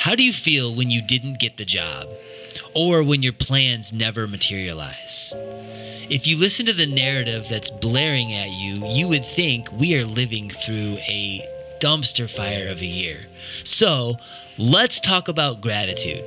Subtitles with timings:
[0.00, 2.08] How do you feel when you didn't get the job?
[2.74, 5.34] Or when your plans never materialize?
[6.08, 10.06] If you listen to the narrative that's blaring at you, you would think we are
[10.06, 11.46] living through a
[11.80, 13.26] dumpster fire of a year.
[13.64, 14.16] So,
[14.58, 16.24] let's talk about gratitude.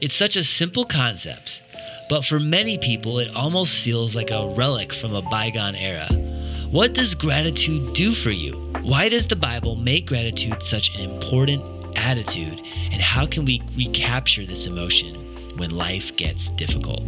[0.00, 1.60] It's such a simple concept,
[2.08, 6.27] but for many people, it almost feels like a relic from a bygone era.
[6.70, 8.52] What does gratitude do for you?
[8.82, 11.64] Why does the Bible make gratitude such an important
[11.96, 12.60] attitude?
[12.92, 17.00] And how can we recapture this emotion when life gets difficult?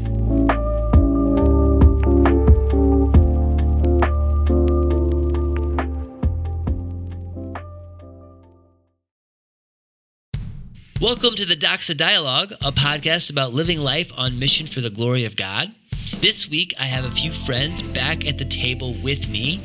[11.02, 15.26] Welcome to the Doxa Dialogue, a podcast about living life on mission for the glory
[15.26, 15.74] of God.
[16.18, 19.60] This week, I have a few friends back at the table with me.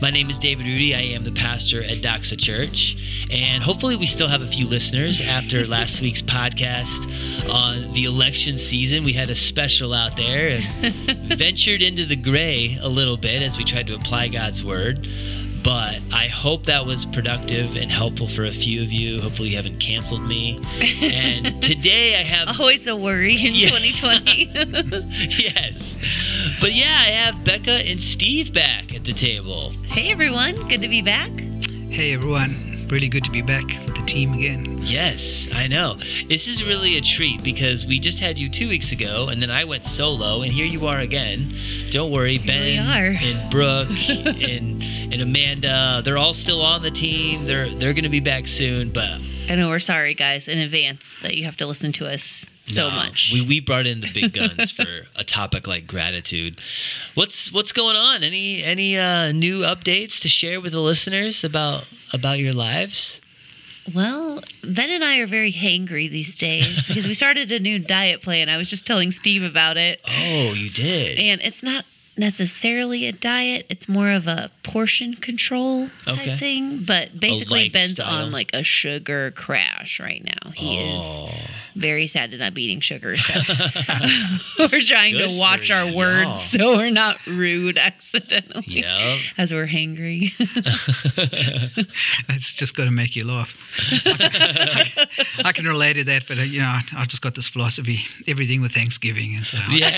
[0.00, 0.94] My name is David Rudy.
[0.94, 2.96] I am the pastor at Doxa Church.
[3.30, 7.04] And hopefully, we still have a few listeners after last week's podcast
[7.52, 9.04] on the election season.
[9.04, 10.94] We had a special out there and
[11.38, 15.06] ventured into the gray a little bit as we tried to apply God's word
[15.62, 19.20] but I hope that was productive and helpful for a few of you.
[19.20, 20.60] Hopefully, you haven't canceled me.
[21.02, 23.70] And today I have always a worry in Yeah.
[23.70, 24.50] 2020.
[25.42, 25.96] yes,
[26.60, 29.70] but yeah, I have Becca and Steve back at the table.
[29.86, 31.30] hey everyone, good to be back.
[31.90, 34.78] Hey everyone, really good to be back with the team again.
[34.82, 35.96] Yes, I know.
[36.28, 39.50] This is really a treat because we just had you two weeks ago, and then
[39.50, 41.50] I went solo, and here you are again.
[41.90, 43.16] Don't worry, Ben are.
[43.20, 47.44] and Brooke and and Amanda, they're all still on the team.
[47.44, 51.36] They're they're gonna be back soon, but I know we're sorry guys in advance that
[51.36, 53.30] you have to listen to us so No, much.
[53.32, 56.60] We we brought in the big guns for a topic like gratitude.
[57.14, 58.22] What's what's going on?
[58.22, 63.20] Any any uh, new updates to share with the listeners about about your lives?
[63.94, 68.22] Well, Ben and I are very hangry these days because we started a new diet
[68.22, 68.48] plan.
[68.48, 70.00] I was just telling Steve about it.
[70.20, 71.18] Oh, you did.
[71.18, 71.84] And it's not
[72.18, 76.36] necessarily a diet, it's more of a portion control type Okay.
[76.36, 76.84] thing.
[76.84, 78.24] But basically, Ben's lifestyle.
[78.26, 80.50] on like a sugar crash right now.
[80.50, 81.30] He is Oh.
[81.76, 83.16] very sad to not be eating sugar.
[83.16, 83.34] So
[84.58, 85.96] we're trying Good to watch our y'all.
[85.96, 89.18] words so we're not rude accidentally Yep.
[89.38, 90.32] as we're hangry.
[92.28, 93.56] It's just got to make you laugh.
[94.04, 95.06] I,
[95.44, 98.00] I can relate to that, but uh, you know, I, I just got this philosophy:
[98.26, 99.90] everything with Thanksgiving, and so Yeah.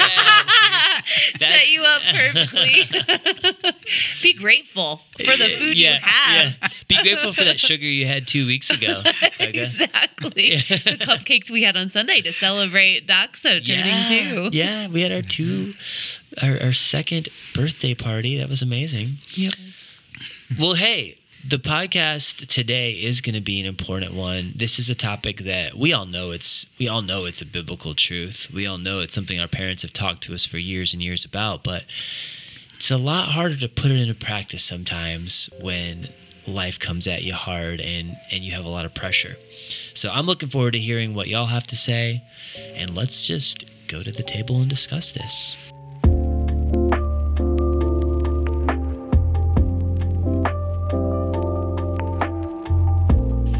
[1.39, 2.89] Set you up perfectly.
[4.23, 6.55] be grateful for the food you have.
[6.61, 6.69] Yeah.
[6.89, 9.03] Be grateful for that sugar you had two weeks ago.
[9.41, 10.57] Exactly.
[10.69, 14.09] the cupcakes we had on Sunday to celebrate Doxa turning yeah.
[14.09, 14.49] two.
[14.53, 15.75] Yeah, we had our two,
[16.43, 18.37] our, our second birthday party.
[18.37, 19.17] That was amazing.
[19.35, 19.55] Yep.
[20.59, 24.53] Well, hey, the podcast today is going to be an important one.
[24.57, 27.95] This is a topic that we all know it's we all know it's a biblical
[27.95, 28.49] truth.
[28.53, 31.25] We all know it's something our parents have talked to us for years and years
[31.25, 31.85] about, but
[32.75, 36.09] it's a lot harder to put it into practice sometimes when
[36.47, 39.37] life comes at you hard and and you have a lot of pressure.
[39.95, 42.23] So I'm looking forward to hearing what y'all have to say
[42.75, 45.57] and let's just go to the table and discuss this.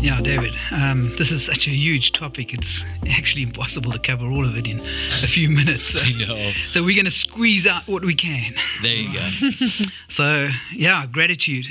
[0.03, 2.55] Yeah, David, um, this is such a huge topic.
[2.55, 4.81] It's actually impossible to cover all of it in
[5.23, 5.89] a few minutes.
[5.89, 6.53] So, I know.
[6.71, 8.55] so we're going to squeeze out what we can.
[8.83, 9.29] There you go.
[10.09, 11.67] So yeah, gratitude.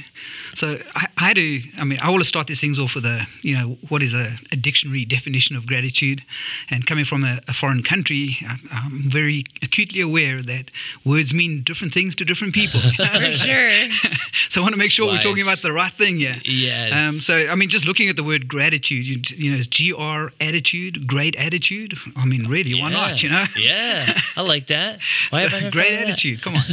[0.55, 1.61] So I, to.
[1.77, 4.35] I mean, I always start these things off with a, you know, what is a,
[4.51, 6.23] a dictionary definition of gratitude?
[6.69, 10.71] And coming from a, a foreign country, I, I'm very acutely aware that
[11.05, 12.79] words mean different things to different people.
[12.95, 13.69] For sure.
[14.49, 16.37] so I want to make sure we're talking about the right thing here.
[16.45, 16.93] Yes.
[16.93, 20.31] Um, so I mean, just looking at the word gratitude, you, you know, it's G-R
[20.41, 21.93] attitude, great attitude.
[22.15, 23.21] I mean, really, why not?
[23.23, 23.45] You know.
[23.57, 24.99] yeah, I like that.
[25.29, 26.07] Why So, great of that?
[26.09, 26.41] attitude.
[26.41, 26.63] Come on.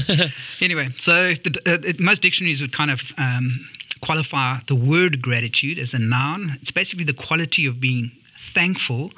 [0.61, 3.69] anyway, so the, uh, it- most dictionaries would kind of um,
[4.07, 6.59] qualify the word gratitude as a noun.
[6.63, 9.11] It's basically the quality of being thankful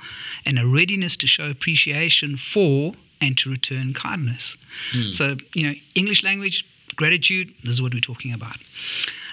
[0.46, 4.56] and a readiness to show appreciation for and to return kindness.
[4.92, 5.10] Hmm.
[5.10, 6.64] So, you know, English language,
[6.96, 8.56] gratitude, this is what we're talking about.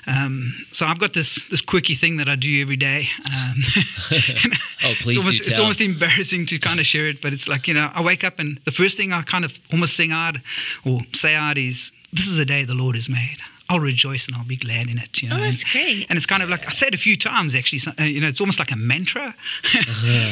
[0.07, 3.09] Um, so I've got this this quirky thing that I do every day.
[3.25, 3.55] Um,
[4.83, 7.47] Oh, please it's almost, do It's almost embarrassing to kind of share it, but it's
[7.47, 10.11] like you know, I wake up and the first thing I kind of almost sing
[10.11, 10.37] out
[10.85, 13.37] or say out is, "This is a day the Lord has made.
[13.69, 15.21] I'll rejoice and I'll be glad in it.
[15.23, 16.05] You know, Oh, that's and, great.
[16.09, 17.81] And it's kind of like I said a few times actually.
[17.99, 19.33] uh, You know, it's almost like a mantra.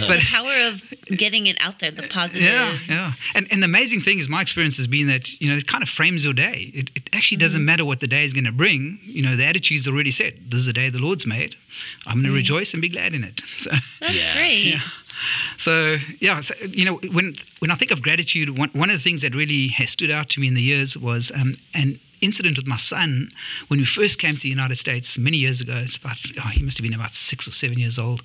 [0.08, 2.44] but the power of getting it out there, the positive.
[2.44, 3.14] yeah, yeah.
[3.36, 5.82] And and the amazing thing is, my experience has been that you know it kind
[5.84, 6.72] of frames your day.
[6.74, 7.66] It, it actually doesn't Mm-hmm.
[7.66, 9.00] matter what the day is going to bring.
[9.04, 10.34] You know, the attitude's already set.
[10.52, 11.56] This is the day the Lord's made.
[12.06, 13.42] I'm going to rejoice and be glad in it.
[13.60, 13.72] So.
[14.00, 14.34] That's Yeah.
[14.36, 14.76] great.
[15.58, 19.04] So yeah, so, you know, when when I think of gratitude, one, one of the
[19.04, 22.58] things that really has stood out to me in the years was um, an incident
[22.58, 23.30] with my son
[23.68, 25.74] when we first came to the United States many years ago.
[25.76, 28.22] It's about oh, he must have been about six or seven years old,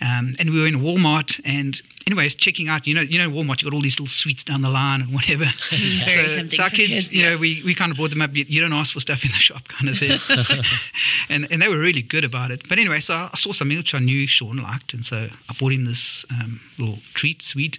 [0.00, 1.80] um, and we were in Walmart and.
[2.06, 4.10] Anyway, I was checking out, you know, you know, Walmart, you got all these little
[4.10, 5.46] sweets down the line and whatever.
[6.10, 7.40] So, so our kids, kids, you know, yes.
[7.40, 8.34] we, we kind of brought them up.
[8.34, 10.18] You, you don't ask for stuff in the shop, kind of thing.
[11.28, 12.68] and and they were really good about it.
[12.68, 15.72] But anyway, so I saw something which I knew Sean liked, and so I bought
[15.72, 17.78] him this um, little treat, sweet,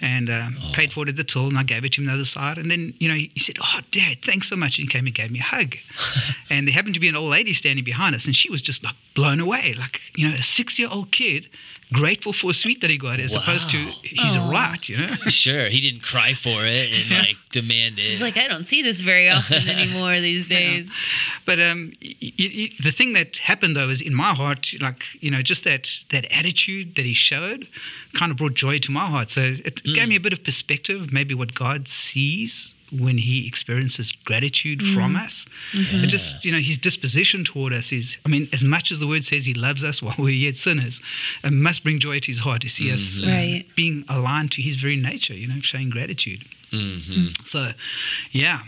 [0.00, 2.14] and um, paid for it at the till, and I gave it to him the
[2.14, 2.58] other side.
[2.58, 5.06] And then you know he, he said, "Oh, Dad, thanks so much," and he came
[5.06, 5.76] and gave me a hug.
[6.50, 8.84] and there happened to be an old lady standing behind us, and she was just
[8.84, 11.48] like blown away, like you know a six-year-old kid.
[11.92, 13.92] Grateful for a sweet that he got, as opposed to Wow.
[14.02, 15.14] he's a right, you know.
[15.28, 18.04] Sure, he didn't cry for it and like demand it.
[18.04, 20.90] She's like, I don't see this very often anymore these days.
[21.44, 25.04] But um, y- y- y- the thing that happened though is in my heart, like
[25.20, 27.68] you know, just that that attitude that he showed,
[28.14, 29.30] kind of brought joy to my heart.
[29.30, 34.12] So it gave me a bit of perspective, maybe what God sees when He experiences
[34.24, 35.46] gratitude from us.
[35.72, 39.06] It just you know His disposition toward us is, I mean, as much as the
[39.06, 41.00] Word says He loves us while we're yet sinners,
[41.42, 43.64] it must bring joy to His heart to see us uh, Right.
[43.76, 45.34] being aligned to His very nature.
[45.34, 46.44] You know, showing gratitude.
[47.44, 47.70] So,
[48.32, 48.62] yeah.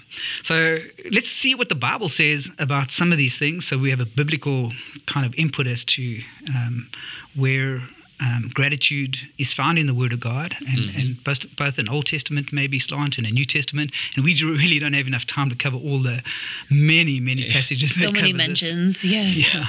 [0.44, 0.78] So
[1.10, 3.66] let's see what the Bible says about some of these things.
[3.66, 4.72] So we have a biblical
[5.06, 6.20] kind of input as to
[6.54, 6.88] um,
[7.34, 7.82] where.
[8.18, 12.06] Um, gratitude is found in the Word of God, and, and both, both an Old
[12.06, 13.90] Testament, maybe slant, and a New Testament.
[14.14, 16.22] And we really don't have enough time to cover all the
[16.70, 17.94] many, many passages.
[17.94, 18.62] So that many cover this.
[18.62, 19.04] mentions.
[19.04, 19.54] Yes.
[19.54, 19.66] Yeah.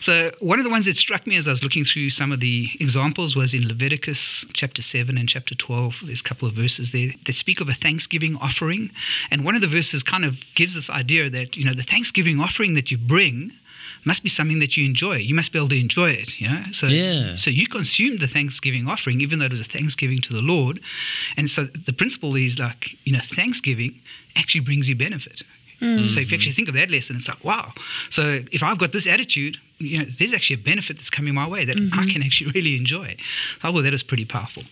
[0.00, 2.40] So one of the ones that struck me as I was looking through some of
[2.40, 6.02] the examples was in Leviticus chapter 7 and chapter 12.
[6.04, 8.90] There's a couple of verses there that speak of a thanksgiving offering.
[9.30, 12.40] And one of the verses kind of gives this idea that, you know, the thanksgiving
[12.40, 13.52] offering that you bring
[14.04, 15.16] must be something that you enjoy.
[15.16, 16.64] You must be able to enjoy it, you know.
[16.72, 17.36] So Yeah.
[17.36, 20.80] so you consume the Thanksgiving offering, even though it was a Thanksgiving to the Lord.
[21.36, 24.00] And so the principle is like, you know, Thanksgiving
[24.36, 25.42] actually brings you benefit.
[25.80, 26.06] Hmm.
[26.06, 27.72] So if you actually think of that lesson, it's like, wow.
[28.08, 31.46] So if I've got this attitude, you know, there's actually a benefit that's coming my
[31.46, 32.08] way that I mm-hmm.
[32.08, 33.16] can actually really enjoy.
[33.62, 34.62] I thought that was pretty powerful.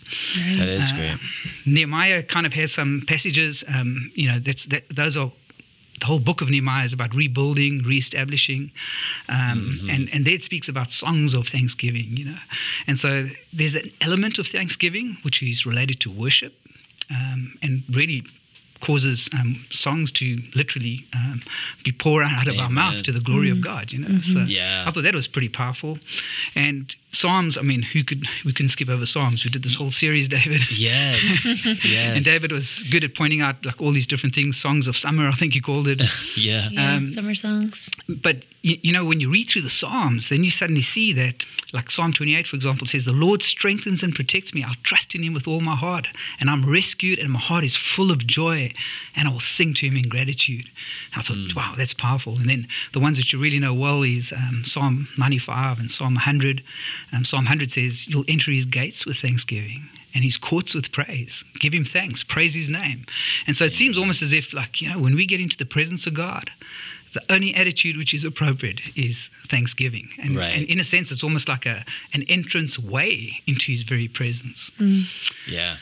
[0.56, 1.18] that is uh, great.
[1.66, 5.32] Nehemiah kind of has some passages, um, you know, that's that those are
[6.02, 8.72] the whole book of Nehemiah is about rebuilding, reestablishing,
[9.28, 12.38] um, and and there it speaks about songs of thanksgiving, you know,
[12.88, 16.54] and so there's an element of thanksgiving which is related to worship,
[17.08, 18.24] um, and really
[18.82, 21.40] causes um, songs to literally um,
[21.84, 22.74] be poured out of our Amen.
[22.74, 24.20] mouths to the glory of God, you know.
[24.20, 24.84] So Yeah.
[24.86, 25.98] I thought that was pretty powerful,
[26.54, 27.58] and Psalms.
[27.58, 29.44] I mean, who could we couldn't skip over Psalms?
[29.44, 30.62] We did this whole series, David.
[30.70, 31.44] Yes.
[31.84, 32.16] yes.
[32.16, 35.28] And David was good at pointing out like all these different things, songs of summer,
[35.28, 36.02] I think he called it.
[36.36, 36.68] Yeah.
[36.70, 37.88] Yeah, Um, summer songs.
[38.08, 41.44] but you, you know, when you read through the Psalms, then you suddenly see that,
[41.72, 44.62] like Psalm 28, for example, says, "The Lord strengthens and protects me.
[44.64, 46.08] I'll trust in Him with all my heart,
[46.40, 48.71] and I'm rescued, and my heart is full of joy,
[49.16, 50.70] and I will sing to Him in gratitude."
[51.12, 52.36] And I thought, wow, that's powerful.
[52.38, 56.14] And then the ones that you really know well is um, Psalm 95 and Psalm
[56.14, 56.62] 100.
[57.12, 61.42] Um, Psalm 100 says, "You'll enter His gates with thanksgiving." and his courts with praise.
[61.58, 63.06] Give him thanks, praise his name.
[63.46, 65.64] And so it seems almost as if, like, you know, when we get into the
[65.64, 66.50] presence of God,
[67.14, 70.10] the only attitude which is appropriate is thanksgiving.
[70.22, 70.52] And, Right.
[70.54, 74.70] and in a sense, it's almost like a, an entrance way into his very presence.
[75.48, 75.76] Yeah.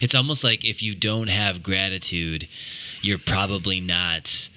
[0.00, 2.48] It's almost like if you don't have gratitude,
[3.02, 4.48] you're probably not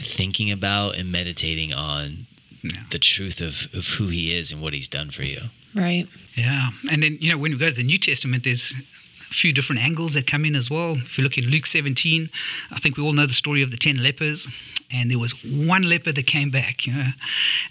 [0.00, 2.26] thinking about and meditating on
[2.62, 2.70] Yeah.
[2.90, 5.40] the truth of, of who he is and what he's done for you.
[5.74, 6.06] Right.
[6.36, 6.70] Yeah.
[6.90, 9.01] And then, you know, when we go to the New Testament, there's a
[9.32, 10.92] few different angles that come in as well.
[10.96, 12.30] If you look in Luke 17,
[12.70, 14.48] I think we all know the story of the 10 lepers.
[14.90, 17.10] And there was one leper that came back, you know,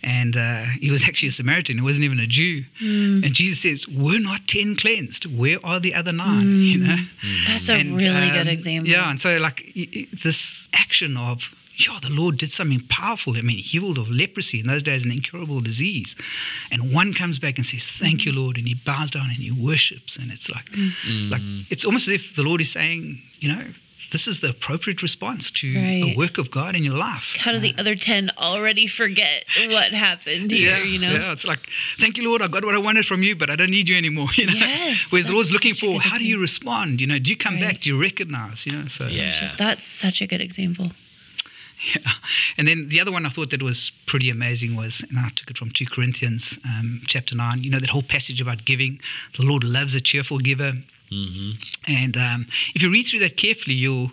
[0.01, 1.77] and uh, he was actually a Samaritan.
[1.77, 2.63] He wasn't even a Jew.
[2.79, 5.25] And Jesus says, We're not 10 cleansed?
[5.25, 6.55] Where are the other nine?
[6.61, 6.95] You know?
[7.47, 8.89] That's a And, really um, good example.
[8.91, 9.71] Yeah, and so like
[10.23, 13.37] this action of yeah, the Lord did something powerful.
[13.37, 16.15] I mean, healed of leprosy in those days, an incurable disease.
[16.71, 19.51] And one comes back and says, "Thank you, Lord," and he bows down and he
[19.51, 20.17] worships.
[20.17, 21.29] And it's like, mm.
[21.29, 23.65] like it's almost as if the Lord is saying, you know,
[24.11, 27.35] this is the appropriate response to a work of God in your life.
[27.39, 31.11] How do the other 10 already forget what happened here, yeah, you know?
[31.11, 33.55] yeah, it's like, thank you, Lord, I got what I wanted from you, but I
[33.55, 34.27] don't need you anymore.
[34.41, 36.99] You know, Yes, whereas the Lord's looking for, good how do you respond?
[36.99, 37.73] You know, do you come Right.
[37.73, 37.81] back?
[37.81, 38.65] Do you recognize?
[38.65, 39.53] You know, so Yeah.
[39.55, 40.91] That's such a good example.
[41.81, 42.01] Yeah.
[42.57, 45.49] And then the other one I thought that was pretty amazing was, and I took
[45.49, 48.99] it from 2 Corinthians um, chapter 9, you know, that whole passage about giving.
[49.37, 50.73] The Lord loves a cheerful giver.
[51.11, 51.51] Mm-hmm.
[51.87, 54.11] And um, if you read through that carefully, you'll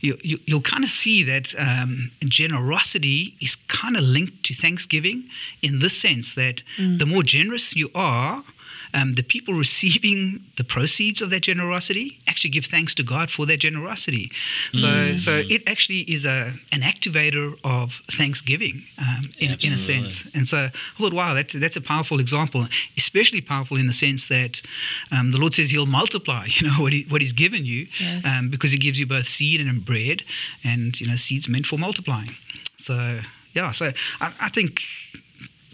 [0.00, 5.28] you, you, you'll kind of see that um, generosity is kind of linked to thanksgiving
[5.62, 6.62] in this sense that
[6.98, 8.42] the more generous you are,
[8.94, 13.46] um, the people receiving the proceeds of that generosity actually give thanks to God for
[13.46, 14.30] that generosity.
[14.72, 20.26] So, so it actually is a an activator of thanksgiving um, in, in a sense.
[20.34, 22.66] And so I thought, wow, that's, that's a powerful example,
[22.96, 24.62] especially powerful in the sense that
[25.10, 28.24] um, the Lord says He'll multiply, you know, what, he, what He's given you, Yes.
[28.26, 30.22] um, because He gives you both seed and bread,
[30.64, 32.36] and you know, seed's meant for multiplying.
[32.78, 33.20] So
[33.52, 34.82] yeah, so I, I think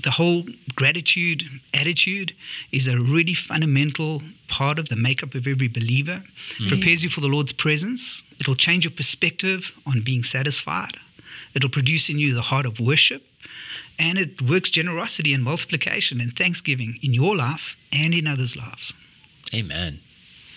[0.07, 0.45] the whole
[0.77, 1.43] gratitude
[1.75, 2.33] attitude
[2.71, 6.23] is a really fundamental part of the makeup of every believer.
[6.61, 8.23] It prepares you for the Lord's presence.
[8.39, 10.97] It'll change your perspective on being satisfied.
[11.55, 13.25] It'll produce in you the heart of worship.
[13.99, 18.95] And it works generosity and multiplication and thanksgiving in your life and in others' lives.
[19.53, 19.99] Amen.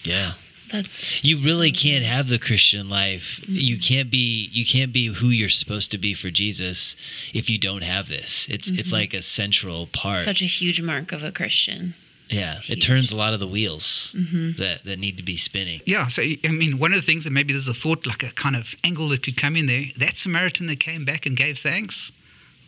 [0.03, 0.33] Yeah.
[0.71, 3.39] That's You really can't have the Christian life.
[3.47, 3.81] You Mm-hmm.
[3.93, 6.95] can't be you can't be who you're supposed to be for Jesus
[7.33, 8.47] if you don't have this.
[8.49, 10.15] It's it's like a central part.
[10.15, 10.23] Mm-hmm.
[10.25, 11.93] such a huge mark of a Christian.
[12.29, 14.61] yeah, it turns a lot of the wheels Mm-hmm.
[14.61, 15.81] that that need to be spinning.
[15.85, 18.31] Yeah, so I mean, one of the things that maybe there's a thought, like a
[18.31, 19.85] kind of angle that could come in there.
[19.97, 22.11] That Samaritan that came back and gave thanks,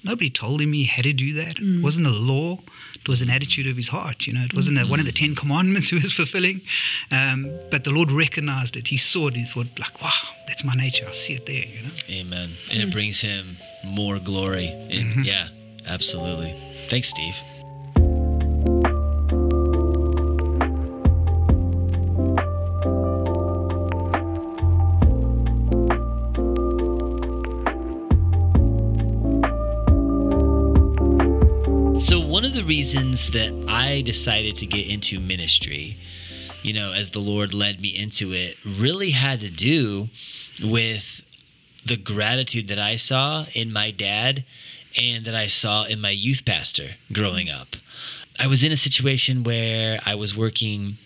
[0.03, 1.57] nobody told him he had to do that.
[1.57, 1.83] It mm.
[1.83, 2.59] wasn't a law.
[2.95, 4.27] It was an attitude of his heart.
[4.27, 6.61] You know, it wasn't a, one of the Ten Commandments he was fulfilling.
[7.11, 8.87] Um, but the Lord recognized it.
[8.87, 9.35] He saw it.
[9.35, 10.11] He thought, like, wow,
[10.47, 11.05] that's my nature.
[11.07, 11.65] I see it there.
[11.65, 11.93] You know.
[12.09, 12.51] Amen.
[12.71, 12.91] And it mm.
[12.91, 14.67] brings him more glory.
[14.67, 15.23] And mm-hmm.
[15.23, 15.47] yeah,
[15.85, 16.55] absolutely.
[16.89, 17.35] Thanks, Steve.
[32.71, 35.97] Reasons that I decided to get into ministry,
[36.63, 40.07] you know, as the Lord led me into it, really had to do
[40.63, 41.21] with
[41.85, 44.45] the gratitude that I saw in my dad
[44.97, 47.75] and that I saw in my youth pastor growing up.
[48.39, 50.97] I was in a situation where I was working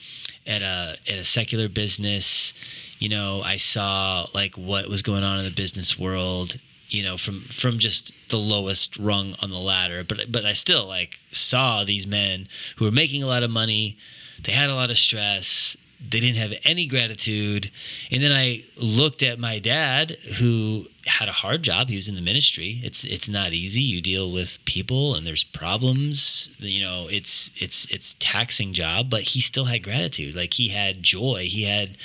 [0.45, 2.53] at a at a secular business.
[2.99, 6.59] You know, I saw like what was going on in the business world.
[6.89, 10.85] You know, from from just the lowest rung on the ladder, but but I still
[10.85, 13.97] like saw these men who were making a lot of money.
[14.43, 15.75] They had a lot of stress.
[15.99, 17.71] They didn't have any gratitude.
[18.11, 21.87] And then I looked at my dad, who had a hard job.
[21.89, 22.81] He was in the ministry.
[22.83, 23.81] It's it's not easy.
[23.81, 26.49] You deal with people, and there's problems.
[26.59, 30.35] You know, it's it's it's taxing job, but he still had gratitude.
[30.35, 31.47] Like he had joy.
[31.49, 31.97] He had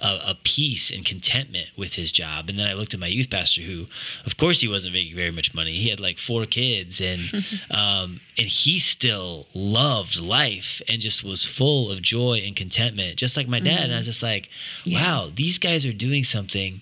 [0.00, 2.48] a, a peace and contentment with his job.
[2.48, 3.86] And then I looked at my youth pastor, who,
[4.24, 5.72] of course, he wasn't making very much money.
[5.78, 7.20] He had like four kids, and
[7.70, 13.36] um, and he still loved life and just was full of joy and contentment, just
[13.36, 13.84] like my dad.
[13.84, 14.48] And I was just like,
[14.84, 15.02] Yeah.
[15.02, 16.80] wow, these guys are doing something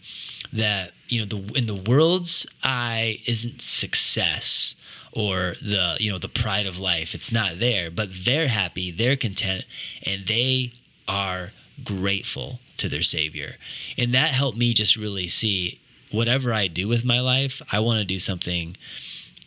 [0.53, 4.75] that you know the in the world's eye isn't success
[5.13, 9.17] or the you know the pride of life it's not there but they're happy they're
[9.17, 9.65] content
[10.05, 10.73] and they
[11.09, 11.53] are
[11.83, 13.57] grateful to their savior.
[13.99, 17.99] And that helped me just really see whatever i do with my life i want
[17.99, 18.77] to do something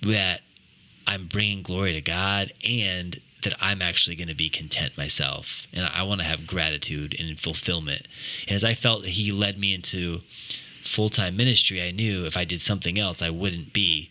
[0.02, 0.42] that
[1.08, 5.66] i'm bringing glory to god and that i'm actually going to be content myself.
[5.72, 8.08] And i want to have gratitude and fulfillment.
[8.48, 10.22] And as i felt that he led me into
[10.84, 14.10] full-time ministry i knew if i did something else i wouldn't be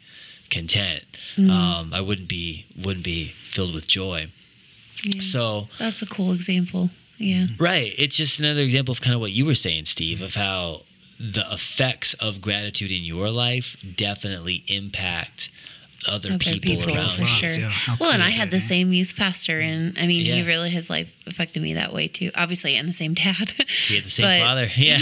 [0.51, 1.03] content.
[1.37, 4.31] Um, i wouldn't be wouldn't be filled with joy.
[5.03, 5.21] Yeah.
[5.21, 6.91] so That's a cool example.
[7.19, 7.47] Yeah.
[7.59, 7.93] Right.
[7.99, 10.83] It's just another example of kind of what you were saying, Steve, of how
[11.19, 15.51] the effects of gratitude in your life definitely impact
[16.07, 17.27] other, Other people, people, around for you.
[17.27, 17.49] Sure.
[17.49, 18.69] yeah, how well, and I had that, the eh?
[18.69, 20.35] same youth pastor, and I mean, Yeah.
[20.37, 22.31] he really his life affected me that way too.
[22.35, 23.55] Obviously, and the same dad.
[23.89, 24.71] He had the same But- father.
[24.77, 24.99] Yeah.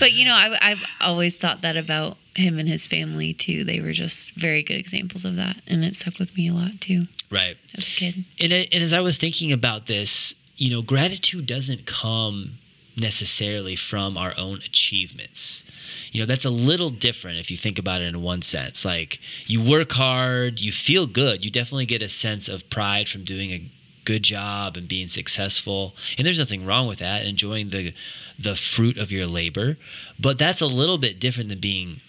[0.00, 3.64] but you know, I, I've always thought that about him and his family too.
[3.64, 6.80] They were just very good examples of that, and it stuck with me a lot
[6.80, 7.56] too right.
[7.74, 8.24] as a kid.
[8.40, 12.58] And, it- and as I was thinking about this, you know, gratitude doesn't come
[12.96, 15.64] necessarily from our own achievements.
[16.10, 18.84] You know, that's a little different if you think about it in one sense.
[18.84, 23.24] Like you work hard, you feel good, you definitely get a sense of pride from
[23.24, 23.70] doing a
[24.04, 25.94] good job and being successful.
[26.18, 27.94] And there's nothing wrong with that, enjoying the
[28.38, 29.78] the fruit of your labor,
[30.18, 32.00] but that's a little bit different than being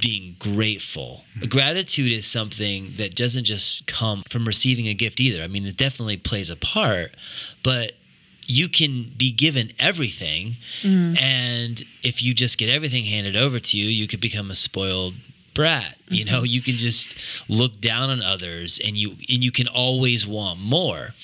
[0.00, 1.24] being grateful.
[1.36, 1.48] Mm-hmm.
[1.48, 5.42] Gratitude is something that doesn't just come from receiving a gift either.
[5.42, 7.12] I mean, it definitely plays a part,
[7.62, 7.92] but
[8.46, 11.22] you can be given everything mm-hmm.
[11.22, 15.14] and if you just get everything handed over to you, you could become a spoiled
[15.58, 15.98] brat.
[16.08, 16.34] You mm-hmm.
[16.34, 17.14] know, you can just
[17.48, 21.14] look down on others and you and you can always want more.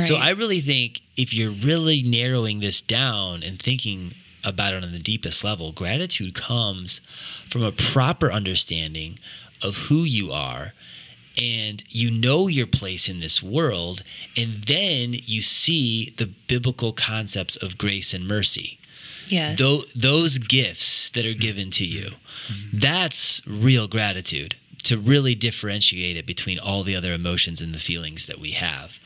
[0.00, 4.92] So I really think if you're really narrowing this down and thinking about it on
[4.92, 7.00] the deepest level, gratitude comes
[7.50, 9.18] from a proper understanding
[9.62, 10.72] of who you are
[11.40, 14.02] and you know your place in this world
[14.36, 18.78] and then you see the biblical concepts of grace and mercy.
[19.28, 19.58] Yes.
[19.58, 22.10] Tho- those gifts that are given to you.
[22.48, 22.78] Mm-hmm.
[22.78, 28.26] That's real gratitude to really differentiate it between all the other emotions and the feelings
[28.26, 28.98] that we have.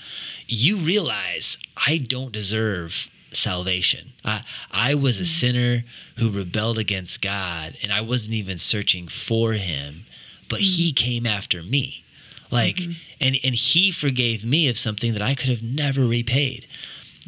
[0.49, 4.13] You realize i don't deserve salvation.
[4.25, 5.27] I, I was a mm.
[5.27, 5.85] sinner
[6.17, 10.07] who rebelled against god and i wasn't even searching for him
[10.49, 10.97] but he mm.
[10.97, 12.05] came after me.
[12.51, 12.93] Like mm-hmm.
[13.21, 16.67] and and he forgave me of something that i could have never repaid.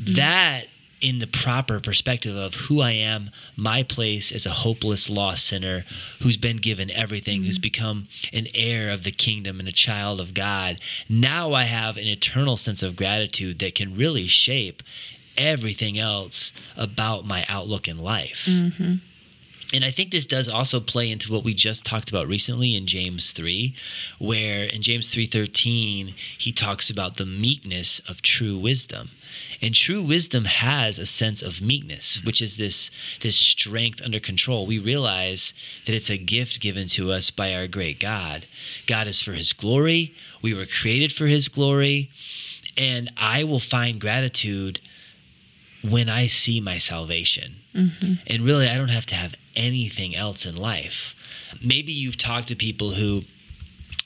[0.00, 0.16] Mm.
[0.16, 0.66] That
[1.00, 5.84] in the proper perspective of who I am, my place as a hopeless lost sinner
[6.20, 7.62] who's been given everything, who's mm-hmm.
[7.62, 10.80] become an heir of the kingdom and a child of God.
[11.08, 14.82] Now I have an eternal sense of gratitude that can really shape
[15.38, 18.44] everything else about my outlook in life.
[18.46, 18.96] Mm-hmm.
[19.72, 22.86] And I think this does also play into what we just talked about recently in
[22.86, 23.74] James 3,
[24.18, 29.10] where in James 3:13 he talks about the meekness of true wisdom.
[29.60, 32.90] And true wisdom has a sense of meekness, which is this
[33.20, 34.66] this strength under control.
[34.66, 35.52] We realize
[35.84, 38.46] that it's a gift given to us by our great God.
[38.86, 40.14] God is for his glory.
[40.40, 42.08] We were created for his glory.
[42.78, 44.80] And I will find gratitude
[45.82, 47.56] when I see my salvation.
[47.74, 48.14] Mm-hmm.
[48.26, 51.14] And really, I don't have to have anything else in life.
[51.62, 53.22] Maybe you've talked to people who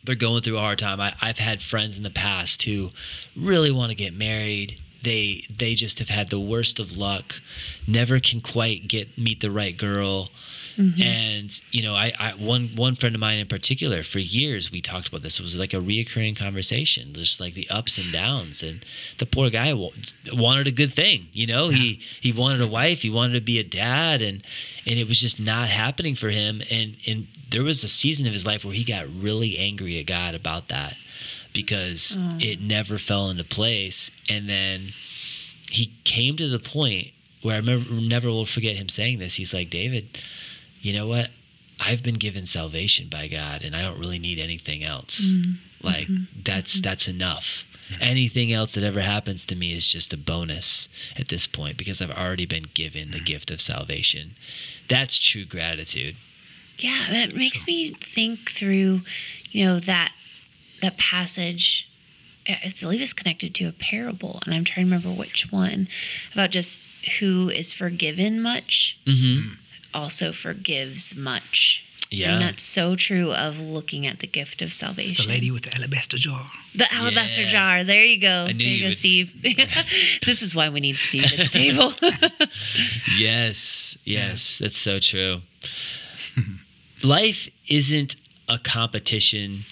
[0.04, 1.00] they're going through a hard time.
[1.00, 2.90] I, I've had friends in the past who
[3.36, 4.80] really want to get married.
[5.02, 7.40] They they just have had the worst of luck.
[7.86, 10.30] Never can quite get meet the right girl.
[10.76, 11.02] Mm-hmm.
[11.02, 14.80] And you know, I, I one one friend of mine in particular, for years we
[14.80, 15.38] talked about this.
[15.38, 18.62] It was like a reoccurring conversation, just like the ups and downs.
[18.62, 18.84] And
[19.18, 19.90] the poor guy wa-
[20.32, 21.26] wanted a good thing.
[21.32, 24.42] You know, he he wanted a wife, he wanted to be a dad, and
[24.86, 26.62] and it was just not happening for him.
[26.70, 30.06] And and there was a season of his life where he got really angry at
[30.06, 30.96] God about that
[31.52, 32.38] because uh.
[32.40, 34.10] it never fell into place.
[34.28, 34.92] And then
[35.70, 37.08] he came to the point
[37.42, 39.34] where I remember, never will forget him saying this.
[39.34, 40.18] He's like, David,
[40.82, 41.30] you know what?
[41.80, 45.20] I've been given salvation by God, and I don't really need anything else.
[45.20, 45.86] Mm-hmm.
[45.86, 46.42] Like mm-hmm.
[46.44, 46.88] that's mm-hmm.
[46.88, 47.64] that's enough.
[48.00, 52.00] Anything else that ever happens to me is just a bonus at this point because
[52.00, 54.34] I've already been given the gift of salvation.
[54.88, 56.16] That's true gratitude.
[56.78, 59.02] Yeah, that makes me think through,
[59.50, 60.12] you know, that
[60.80, 61.88] that passage.
[62.48, 65.88] I I believe it's connected to a parable, and I'm trying to remember which one
[66.32, 66.80] about just
[67.18, 69.54] who is forgiven much Mm-hmm.
[69.94, 71.84] Also forgives much.
[72.10, 72.32] Yeah.
[72.34, 75.12] And that's so true of looking at the gift of salvation.
[75.12, 76.46] It's the lady with the alabaster jar.
[76.74, 77.48] The alabaster Yeah.
[77.48, 77.84] jar.
[77.84, 78.44] There you go.
[78.48, 79.32] I knew there you, you go, would- Steve.
[80.26, 81.94] this is why we need Steve at the table.
[83.18, 85.40] Yes, yes, that's so true.
[87.02, 88.16] Life isn't
[88.48, 89.64] a competition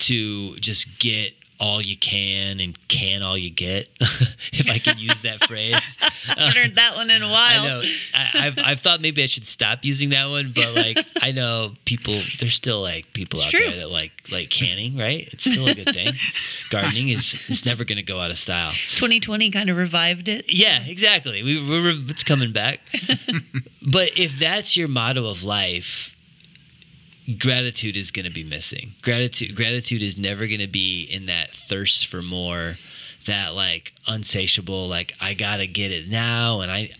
[0.00, 3.88] to just get all you can and can all you get,
[4.52, 5.98] if I can use that phrase.
[6.28, 7.62] I haven't heard that one in a while.
[7.62, 7.82] I know.
[8.14, 11.72] I, I've, I've thought maybe I should stop using that one, but like I know
[11.84, 12.14] people.
[12.38, 13.66] There's still like people It's out true.
[13.70, 15.28] there that like like canning, right?
[15.32, 16.12] It's still a good thing.
[16.70, 18.72] Gardening is is never going to go out of style.
[18.96, 20.46] 2020 kind of revived it.
[20.48, 21.42] Yeah, exactly.
[21.42, 22.80] We, we're it's coming back.
[23.82, 26.10] but if that's your motto of life,
[27.38, 28.94] gratitude is going to be missing.
[29.02, 32.76] Gratitude gratitude is never going to be in that thirst for more,
[33.26, 36.90] that like unsatiable like I got to get it now and I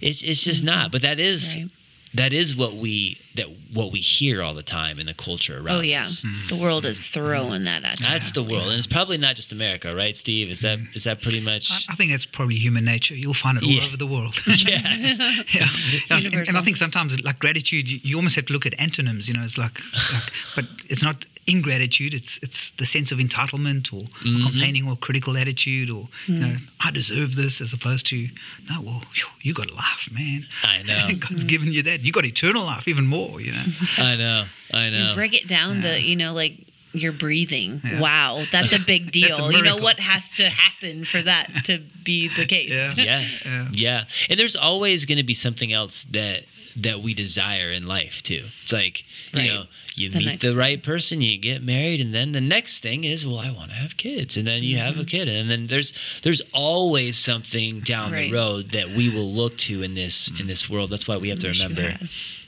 [0.00, 0.66] it's it's just mm-hmm.
[0.66, 0.92] not.
[0.92, 1.70] But that is Right.
[2.14, 5.78] That is what we that what we hear all the time in the culture around
[5.78, 6.22] Oh yeah, us.
[6.22, 6.48] Mm-hmm.
[6.48, 8.06] the world is throwing that at you.
[8.06, 10.50] That's the world, and it's probably not just America, right, Steve?
[10.50, 10.96] Is that mm-hmm.
[10.96, 11.70] is that pretty much?
[11.70, 13.14] I, I think that's probably human nature.
[13.14, 13.84] You'll find it all Yeah.
[13.84, 14.36] over the world.
[14.46, 15.18] yes.
[15.54, 15.68] yeah.
[16.10, 19.28] And, and I think sometimes, like gratitude, you, you almost have to look at antonyms.
[19.28, 19.78] You know, it's like,
[20.12, 22.14] like, but it's not ingratitude.
[22.14, 24.36] It's it's the sense of entitlement or, Mm-hmm.
[24.46, 28.28] or complaining or critical attitude or you know, I deserve this, as opposed to
[28.68, 29.02] no, well,
[29.42, 30.46] you got life, man.
[30.62, 31.08] I know.
[31.18, 32.00] God's given you that.
[32.02, 33.40] You got eternal life, even more.
[33.40, 33.64] You know.
[33.98, 34.44] I know.
[34.72, 35.14] I You know.
[35.14, 36.54] break it down to you know like
[36.92, 37.80] you're breathing.
[37.84, 38.00] Yeah.
[38.00, 39.36] Wow, that's a big deal.
[39.36, 42.72] A you know what has to happen for that to be the case.
[42.96, 43.04] Yeah.
[43.04, 43.24] yeah.
[43.44, 43.68] Yeah.
[43.72, 44.04] Yeah.
[44.28, 46.44] And there's always going to be something else that
[46.76, 48.44] that we desire in life too.
[48.62, 49.46] It's like, you Right.
[49.48, 53.04] know, you The meet the right person, you get married, and then the next thing
[53.04, 54.36] is, well, I want to have kids.
[54.36, 55.00] And then you have Mm-hmm.
[55.02, 55.28] a kid.
[55.28, 58.30] And then there's there's always something down Right.
[58.30, 60.90] the road that we will look to in this in this world.
[60.90, 61.98] That's why we have to remember.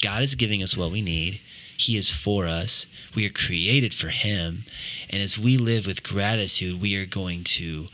[0.00, 1.40] God is giving us what we need.
[1.76, 2.86] He is for us.
[3.14, 4.64] We are created for Him.
[5.10, 7.88] And as we live with gratitude, we are going to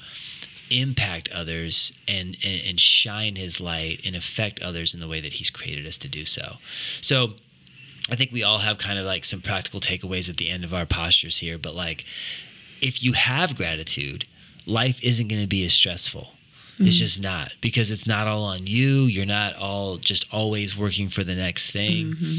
[0.70, 5.35] impact others and, and, and shine His light and affect others in the way that
[5.35, 6.57] He's created us to do so.
[7.00, 7.35] So,
[8.11, 10.72] I think we all have kind of like some practical takeaways at the end of
[10.72, 12.07] our postures here, but like
[12.81, 14.26] if you have gratitude,
[14.66, 16.28] life isn't going to be as stressful.
[16.81, 17.04] It's mm-hmm.
[17.04, 19.02] just not because it's not all on you.
[19.02, 22.14] You're not all just always working for the next thing.
[22.14, 22.38] Mm-hmm.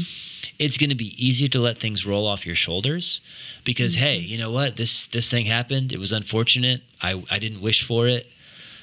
[0.60, 3.20] It's going to be easier to let things roll off your shoulders
[3.64, 4.30] because hey, mm-hmm.
[4.30, 4.76] you know what?
[4.76, 5.90] This this thing happened.
[5.92, 6.82] It was unfortunate.
[7.02, 8.26] I I didn't wish for it.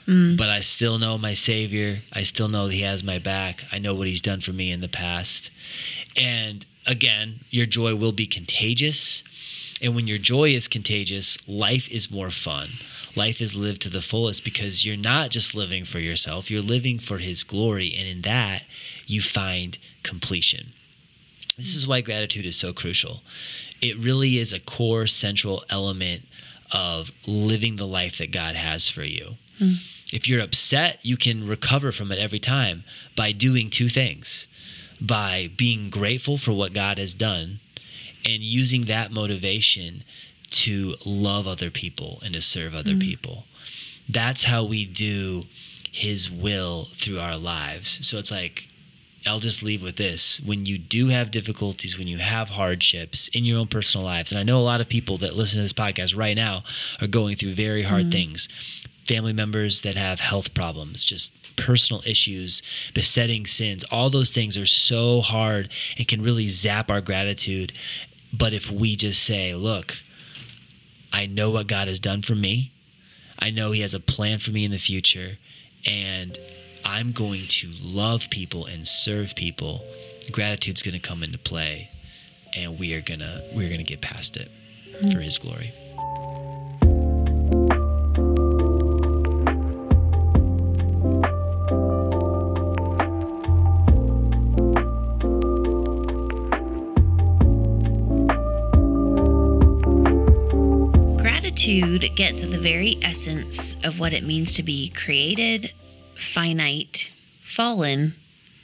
[0.08, 0.38] Mm.
[0.38, 2.00] But I still know my savior.
[2.13, 3.66] I still know he has my back.
[3.72, 5.52] I know what he's done for me in the past.
[6.16, 9.22] And again, your joy will be contagious.
[9.82, 12.70] And when your joy is contagious, life is more fun.
[13.16, 17.00] Life is lived to the fullest because you're not just living for yourself, you're living
[17.00, 17.94] for His glory.
[17.96, 18.63] And in that,
[19.06, 20.74] you find completion.
[21.58, 23.22] This is why gratitude is so crucial.
[23.82, 26.24] It really is a core central element
[26.72, 29.36] of living the life that God has for you.
[29.58, 29.74] Hmm.
[30.13, 32.84] If you're upset, you can recover from it every time
[33.15, 34.48] by doing two things
[35.00, 37.60] by being grateful for what God has done
[38.26, 40.04] and using that motivation
[40.50, 43.00] to love other people and to serve other hmm.
[43.00, 43.43] people.
[44.10, 45.43] That's how we do
[45.91, 48.00] his will through our lives.
[48.08, 48.66] So it's like
[49.28, 50.40] I'll just leave with this.
[50.40, 54.40] When you do have difficulties, when you have hardships in your own personal lives, and
[54.40, 56.63] I know a lot of people that listen to this podcast right now
[57.02, 58.12] are going through very hard mm-hmm.
[58.12, 58.50] things.
[59.06, 62.62] Family members that have health problems, just personal issues,
[62.94, 67.74] besetting sins, all those things are so hard and can really zap our gratitude.
[68.32, 69.98] But if we just say, look,
[71.12, 72.72] I know what God has done for me.
[73.40, 75.38] I know He has a plan for me in the future,
[75.86, 76.38] and
[76.89, 79.84] I'm going to love people and serve people.
[80.32, 81.89] Gratitude's going to come into play,
[82.56, 84.50] and we are gonna we're gonna get past it
[84.97, 85.12] hmm.
[85.12, 85.73] for His glory.
[101.17, 105.73] Gratitude gets at the very essence of what it means to be created,
[106.19, 107.10] finite,
[107.41, 108.15] fallen,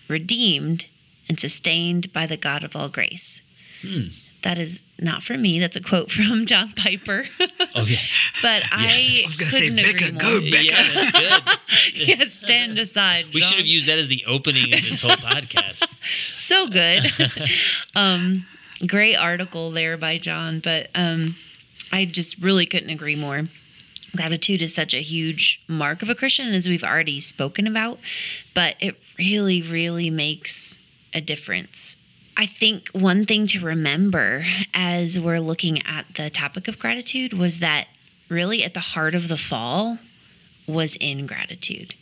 [0.07, 0.85] redeemed,
[1.29, 3.41] and sustained by the God of all grace.
[4.43, 5.59] That is not from me.
[5.59, 7.25] That's a quote from John Piper.
[7.75, 7.97] Okay.
[8.43, 10.21] but I, I was gonna say, couldn't agree Becca, more.
[10.21, 10.63] go, Becca.
[10.63, 11.11] Yeah, that's
[11.91, 12.07] good.
[12.07, 13.25] yes, stand aside.
[13.33, 15.91] We should have used that as the opening of this whole podcast.
[16.31, 17.11] so good.
[17.95, 18.45] um,
[18.85, 21.35] great article there by John, but um,
[21.91, 23.47] I just really couldn't agree more.
[24.15, 27.99] Gratitude is such a huge mark of a Christian, as we've already spoken about,
[28.53, 30.77] but it really, really makes
[31.13, 31.97] a difference.
[32.37, 37.59] I think one thing to remember as we're looking at the topic of gratitude was
[37.59, 37.87] that
[38.29, 39.99] really at the heart of the fall
[40.67, 41.95] was ingratitude.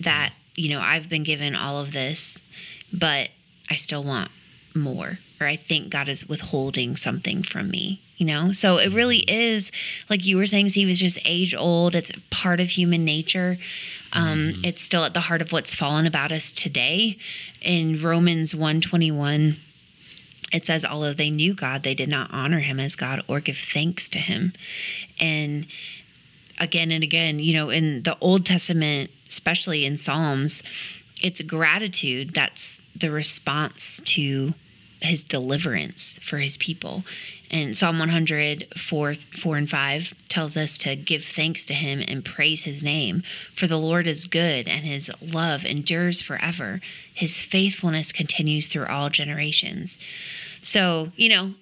[0.00, 2.40] That, you know, I've been given all of this,
[2.92, 3.30] but
[3.70, 4.30] I still want
[4.74, 8.52] more, or I think God is withholding something from me, you know?
[8.52, 9.70] So it really is,
[10.08, 11.94] like you were saying, Steve, was just age old.
[11.94, 13.58] It's part of human nature.
[14.12, 17.18] Um, It's still at the heart of what's fallen about us today.
[17.60, 19.56] In Romans 121,
[20.52, 23.58] it says, although they knew God, they did not honor him as God or give
[23.58, 24.52] thanks to him.
[25.18, 25.66] And
[26.58, 30.62] again and again, you know, in the Old Testament, especially in Psalms,
[31.20, 34.54] it's gratitude that's the response to
[35.04, 37.04] his deliverance for his people.
[37.50, 42.24] And Psalm 100, 4, 4 and 5 tells us to give thanks to him and
[42.24, 43.22] praise his name.
[43.54, 46.80] For the Lord is good and his love endures forever.
[47.12, 49.98] His faithfulness continues through all generations.
[50.62, 51.54] So, you know,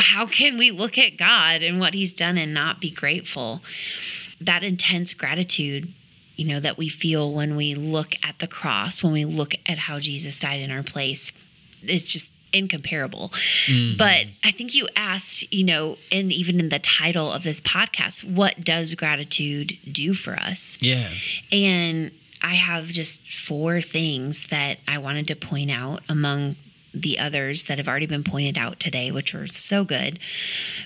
[0.00, 3.62] how can we look at God and what he's done and not be grateful?
[4.40, 5.92] That intense gratitude,
[6.34, 9.78] you know, that we feel when we look at the cross, when we look at
[9.78, 11.30] how Jesus died in our place,
[11.82, 13.30] is just incomparable.
[13.66, 13.96] Mm-hmm.
[13.96, 18.24] But I think you asked, you know, and even in the title of this podcast,
[18.24, 20.78] what does gratitude do for us?
[20.80, 21.10] Yeah.
[21.52, 22.10] And
[22.42, 26.56] I have just four things that I wanted to point out among
[26.94, 30.18] the others that have already been pointed out today, which were so good.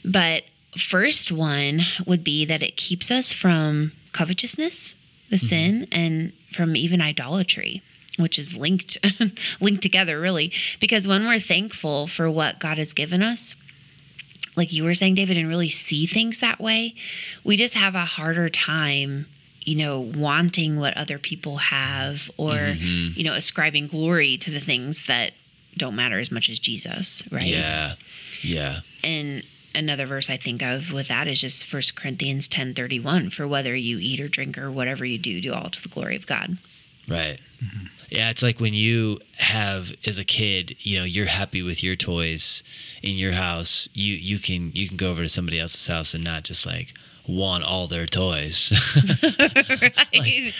[0.05, 0.45] But
[0.77, 4.95] first one would be that it keeps us from covetousness,
[5.29, 5.47] the mm-hmm.
[5.47, 7.83] sin, and from even idolatry
[8.21, 8.97] which is linked
[9.61, 13.55] linked together really because when we're thankful for what God has given us
[14.57, 16.95] like you were saying David and really see things that way
[17.45, 19.27] we just have a harder time
[19.61, 23.19] you know wanting what other people have or mm-hmm.
[23.19, 25.33] you know ascribing glory to the things that
[25.77, 27.47] don't matter as much as Jesus, right?
[27.47, 27.95] Yeah.
[28.43, 28.81] Yeah.
[29.03, 29.43] And
[29.75, 33.99] another verse I think of with that is just 1 Corinthians 10:31 for whether you
[33.99, 36.59] eat or drink or whatever you do do all to the glory of God.
[37.09, 37.39] Right.
[37.63, 37.87] Mm-hmm.
[38.11, 41.96] Yeah, it's like when you have as a kid, you know, you're happy with your
[41.96, 42.62] toys
[43.03, 43.88] in your house.
[43.94, 46.92] You you can you can go over to somebody else's house and not just like
[47.29, 48.73] want all their toys.
[49.23, 50.53] right.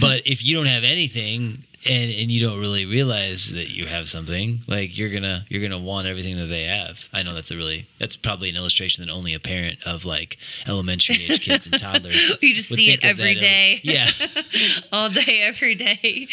[0.00, 4.08] but if you don't have anything and and you don't really realize that you have
[4.08, 6.98] something, like you're gonna you're gonna want everything that they have.
[7.12, 10.38] I know that's a really that's probably an illustration that only a parent of like
[10.66, 12.38] elementary age kids and toddlers.
[12.42, 13.92] You just see it every day every.
[13.94, 14.10] Yeah.
[14.92, 16.28] all day every day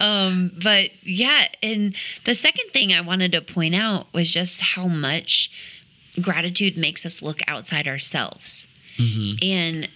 [0.00, 4.86] um but yeah and the second thing i wanted to point out was just how
[4.86, 5.50] much
[6.20, 8.66] gratitude makes us look outside ourselves
[8.98, 9.88] and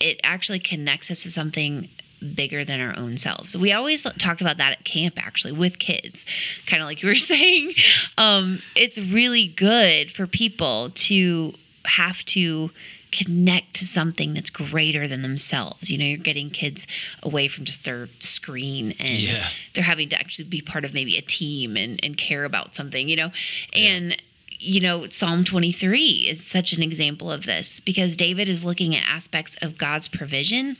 [0.00, 1.88] it actually connects us to something
[2.22, 3.56] bigger than our own selves.
[3.56, 6.24] We always talked about that at camp actually with kids,
[6.66, 7.72] kind of like you were saying.
[8.18, 11.54] Um, it's really good for people to
[11.84, 12.70] have to
[13.10, 15.90] connect to something that's greater than themselves.
[15.90, 16.86] You know, you're getting kids
[17.22, 19.48] away from just their screen and Yeah.
[19.74, 23.08] they're having to actually be part of maybe a team and, and care about something,
[23.08, 23.30] you know?
[23.74, 24.16] And
[24.64, 29.02] you know, Psalm 23 is such an example of this because David is looking at
[29.08, 30.76] aspects of God's provision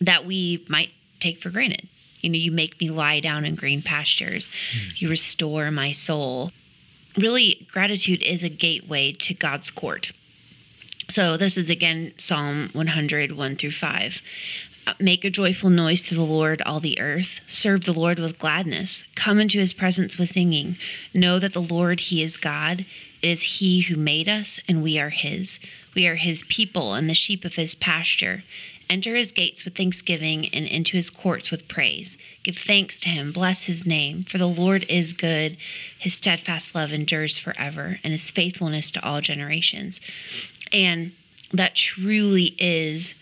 [0.00, 1.88] that we might take for granted.
[2.20, 4.48] You know, you make me lie down in green pastures,
[4.96, 6.52] you restore my soul.
[7.16, 10.12] Really, gratitude is a gateway to God's court.
[11.10, 14.20] So, this is again Psalm 100, 1 through 5.
[14.86, 17.40] Uh, Make a joyful noise to the Lord, all the earth.
[17.46, 19.04] Serve the Lord with gladness.
[19.14, 20.76] Come into his presence with singing.
[21.12, 22.86] Know that the Lord, he is God.
[23.22, 25.60] It is he who made us, and we are his.
[25.94, 28.42] We are his people and the sheep of his pasture.
[28.90, 32.18] Enter his gates with thanksgiving and into his courts with praise.
[32.42, 35.56] Give thanks to him, bless his name, for the Lord is good.
[35.98, 40.00] His steadfast love endures forever, and his faithfulness to all generations.
[40.72, 41.12] And
[41.52, 43.14] that truly is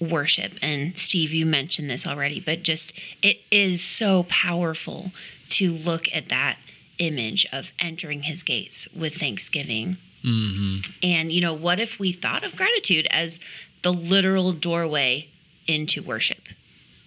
[0.00, 0.52] worship.
[0.62, 5.12] And Steve, you mentioned this already, but just it is so powerful
[5.50, 6.58] to look at that
[6.98, 9.96] image of entering his gates with thanksgiving.
[10.24, 10.90] Mm-hmm.
[11.02, 13.38] And, you know, what if we thought of gratitude as
[13.82, 15.28] the literal doorway
[15.66, 16.48] into worship?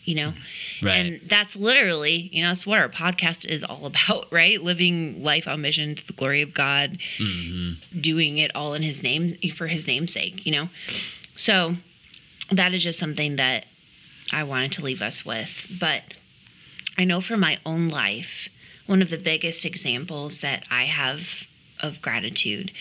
[0.03, 0.33] You know?
[0.81, 0.95] Right.
[0.95, 4.61] And that's literally, you know, that's what our podcast is all about, right?
[4.61, 7.99] Living life on mission to the glory of God, mm-hmm.
[7.99, 10.69] doing it all in his name for his name's sake, you know?
[11.35, 11.75] So
[12.51, 13.65] that is just something that
[14.31, 15.67] I wanted to leave us with.
[15.79, 16.03] But
[16.97, 18.49] I know for my own life,
[18.85, 21.45] one of the biggest examples that I have
[21.81, 22.71] of gratitude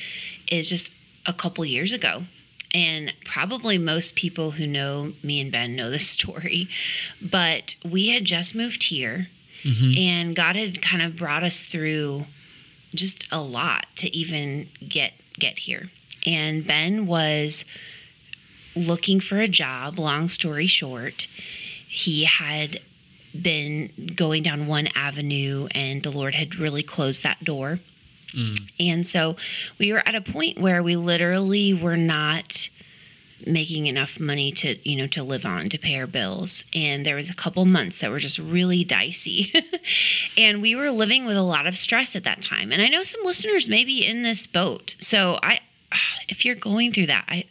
[0.51, 0.93] is just
[1.27, 2.25] a couple years ago.
[2.73, 6.69] And probably most people who know me and Ben know this story,
[7.21, 9.29] but we had just moved here
[9.63, 9.99] mm-hmm.
[9.99, 12.27] and God had kind of brought us through
[12.95, 15.91] just a lot to even get get here.
[16.27, 17.65] And Ben was
[18.77, 21.27] looking for a job, long story short.
[21.89, 22.81] He had
[23.41, 27.81] been going down one avenue and the Lord had really closed that door.
[28.33, 28.71] Mm.
[28.79, 29.37] And so
[29.79, 32.69] we were at a point where we literally were not
[33.47, 36.65] making enough money to, you know, to live on, to pay our bills.
[36.75, 39.53] And there was a couple months that were just really dicey.
[40.37, 42.73] and we were living with a lot of stress at that time.
[42.73, 44.97] And I know some listeners may be in this boat.
[45.01, 45.61] So I
[46.29, 47.45] if you're going through that, I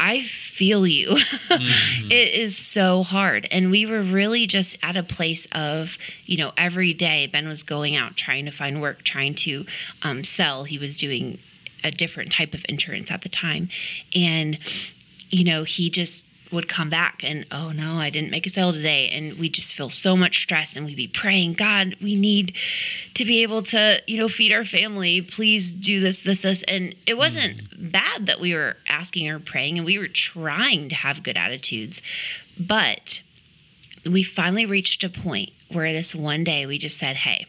[0.00, 1.18] I feel you.
[1.50, 3.46] it is so hard.
[3.50, 7.62] And we were really just at a place of, you know, every day Ben was
[7.62, 9.66] going out trying to find work, trying to
[10.02, 10.64] um, sell.
[10.64, 11.38] He was doing
[11.84, 13.68] a different type of insurance at the time.
[14.14, 14.58] And,
[15.28, 18.72] you know, he just would come back and, oh no, I didn't make a sale
[18.72, 19.08] today.
[19.08, 22.56] And we just feel so much stress and we'd be praying, God, we need
[23.14, 25.22] to be able to, you know, feed our family.
[25.22, 26.62] Please do this, this, this.
[26.64, 27.88] And it wasn't mm-hmm.
[27.90, 32.02] bad that we were asking or praying and we were trying to have good attitudes.
[32.58, 33.22] But
[34.04, 37.46] we finally reached a point where this one day we just said, hey,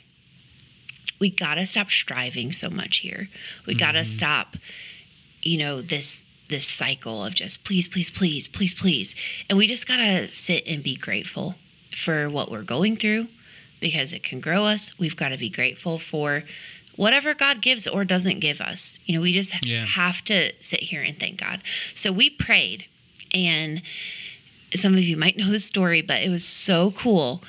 [1.20, 3.30] we got to stop striving so much here.
[3.66, 4.06] We got to mm-hmm.
[4.06, 4.58] stop,
[5.42, 9.16] you know, this this cycle of just please, please, please, please, please.
[9.50, 11.56] And we just got to sit and be grateful
[11.96, 13.28] for what we're going through
[13.80, 14.92] because it can grow us.
[15.00, 16.44] We've got to be grateful for
[16.96, 19.00] whatever God gives or doesn't give us.
[19.06, 19.86] You know, we just Yeah.
[19.86, 21.62] have to sit here and thank God.
[21.96, 22.86] So we prayed
[23.34, 23.82] and
[24.76, 27.44] some of you might know this story, but it was so cool.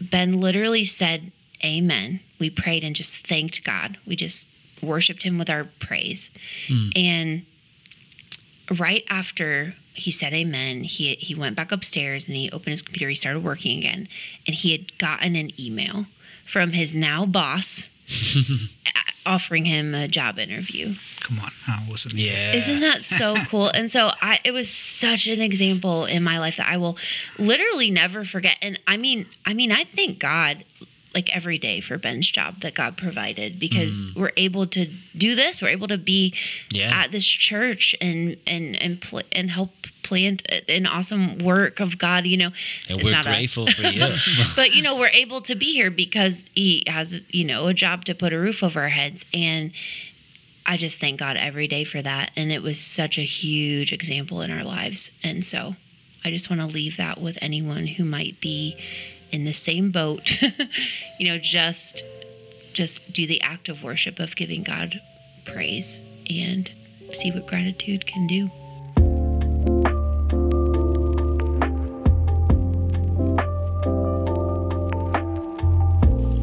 [0.00, 1.32] Ben literally said,
[1.64, 2.20] Amen.
[2.38, 3.96] We prayed and just thanked God.
[4.06, 4.48] We just
[4.82, 6.30] worshiped Him with our praise.
[6.66, 6.88] Hmm.
[6.96, 7.46] And
[8.72, 13.10] right after he said amen, he, he went back upstairs and he opened his computer.
[13.10, 14.08] He started working again.
[14.46, 16.06] And he had gotten an email
[16.46, 17.84] from his now boss
[19.26, 20.94] offering him a job interview.
[21.20, 22.18] Come on, how awesome!
[22.18, 22.34] is that?
[22.34, 22.54] Yeah.
[22.54, 23.68] Isn't that so cool?
[23.68, 26.96] And so I it was such an example in my life that I will
[27.38, 28.56] literally never forget.
[28.60, 30.64] And I mean, I mean, I thank God
[31.14, 34.16] like every day for Ben's job that God provided because mm.
[34.16, 35.60] we're able to do this.
[35.60, 36.34] We're able to be
[36.70, 36.90] Yeah.
[36.92, 42.26] at this church and and and pl- and help plant an awesome work of God.
[42.26, 42.52] You know,
[42.88, 43.36] And It's we're not us.
[43.36, 44.14] grateful for you.
[44.56, 48.04] but you know we're able to be here because he has you know a job
[48.06, 49.72] to put a roof over our heads and
[50.64, 54.40] i just thank god every day for that and it was such a huge example
[54.42, 55.74] in our lives and so
[56.24, 58.76] i just want to leave that with anyone who might be
[59.32, 60.32] in the same boat
[61.18, 62.04] you know just
[62.72, 65.00] just do the act of worship of giving god
[65.44, 66.70] praise and
[67.12, 68.50] see what gratitude can do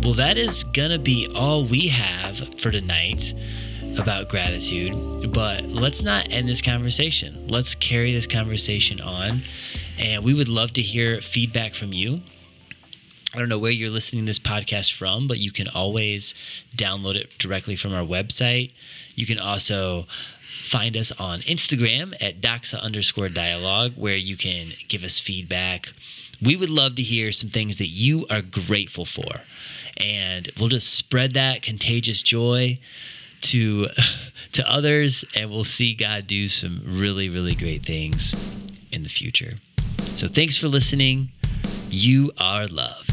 [0.09, 3.31] Well, that is going to be all we have for tonight
[3.95, 5.31] about gratitude.
[5.31, 7.47] But let's not end this conversation.
[7.47, 9.43] Let's carry this conversation on.
[9.99, 12.21] And we would love to hear feedback from you.
[13.33, 16.33] I don't know where you're listening to this podcast from, but you can always
[16.75, 18.71] download it directly from our website.
[19.15, 20.07] You can also
[20.63, 25.93] find us on Instagram at doxa underscore dialogue, where you can give us feedback.
[26.41, 29.41] We would love to hear some things that you are grateful for.
[29.97, 32.79] And we'll just spread that contagious joy
[33.41, 33.87] to
[34.51, 38.33] to others and we'll see God do some really really great things
[38.91, 39.53] in the future.
[39.99, 41.25] So thanks for listening.
[41.89, 43.08] You are loved.